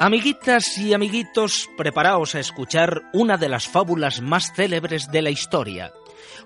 [0.00, 5.92] Amiguitas y amiguitos, preparaos a escuchar una de las fábulas más célebres de la historia.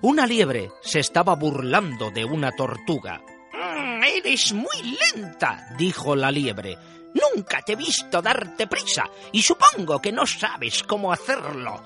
[0.01, 3.21] Una liebre se estaba burlando de una tortuga.
[3.53, 6.79] Mm, eres muy lenta, dijo la liebre.
[7.13, 11.79] Nunca te he visto darte prisa y supongo que no sabes cómo hacerlo.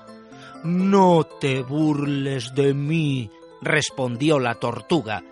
[0.64, 3.30] No te burles de mí,
[3.60, 5.22] respondió la tortuga.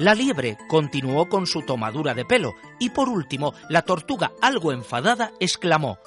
[0.00, 5.32] La liebre continuó con su tomadura de pelo y por último la tortuga, algo enfadada,
[5.38, 5.98] exclamó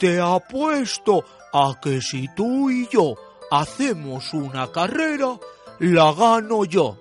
[0.00, 3.14] Te apuesto a que si tú y yo
[3.52, 5.38] hacemos una carrera,
[5.78, 6.98] la gano yo.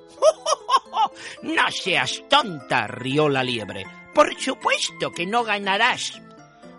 [1.41, 3.87] no seas tonta, rió la liebre.
[4.13, 6.21] Por supuesto que no ganarás.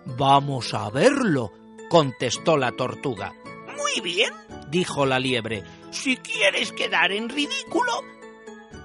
[0.04, 1.50] Vamos a verlo,
[1.88, 3.34] contestó la tortuga.
[3.76, 4.32] Muy bien,
[4.68, 5.64] dijo la liebre.
[5.90, 8.04] Si quieres quedar en ridículo,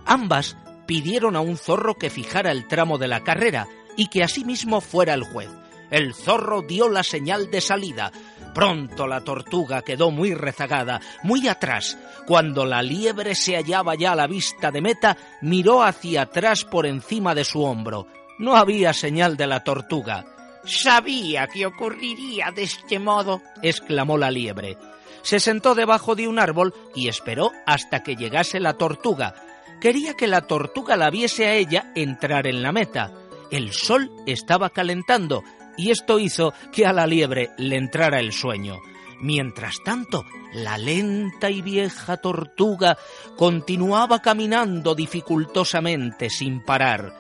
[0.06, 3.68] Ambas pidieron a un zorro que fijara el tramo de la carrera
[3.98, 5.50] y que asimismo fuera el juez.
[5.92, 8.12] El zorro dio la señal de salida.
[8.54, 11.98] Pronto la tortuga quedó muy rezagada, muy atrás.
[12.26, 16.86] Cuando la liebre se hallaba ya a la vista de meta, miró hacia atrás por
[16.86, 18.08] encima de su hombro.
[18.40, 20.26] No había señal de la tortuga.
[20.66, 24.78] Sabía que ocurriría de este modo, exclamó la liebre.
[25.22, 29.36] Se sentó debajo de un árbol y esperó hasta que llegase la tortuga,
[29.80, 33.14] quería que la tortuga la viese a ella entrar en la meta.
[33.52, 35.44] El sol estaba calentando
[35.78, 38.80] y esto hizo que a la liebre le entrara el sueño.
[39.22, 42.98] Mientras tanto, la lenta y vieja tortuga
[43.38, 47.14] continuaba caminando dificultosamente sin parar.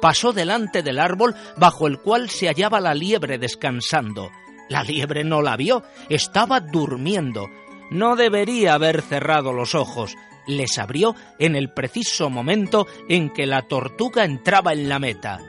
[0.00, 4.30] Pasó delante del árbol bajo el cual se hallaba la liebre descansando.
[4.68, 7.48] La liebre no la vio, estaba durmiendo.
[7.90, 13.62] No debería haber cerrado los ojos, les abrió en el preciso momento en que la
[13.62, 15.40] tortuga entraba en la meta.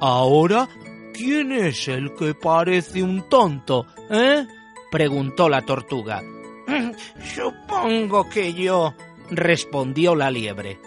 [0.00, 0.68] Ahora,
[1.14, 4.46] ¿quién es el que parece un tonto, eh?
[4.90, 6.22] preguntó la tortuga.
[7.34, 8.94] Supongo que yo,
[9.30, 10.78] respondió la liebre.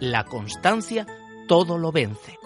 [0.00, 1.06] La constancia
[1.46, 2.38] todo lo vence.